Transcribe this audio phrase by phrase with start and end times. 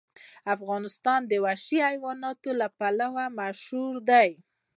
[0.55, 4.29] افغانستان د وحشي حیواناتو لپاره مشهور دی.